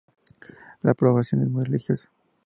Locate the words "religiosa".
1.63-2.09